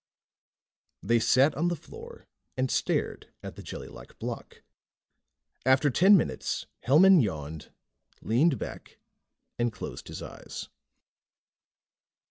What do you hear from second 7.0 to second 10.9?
yawned, leaned back and closed his eyes.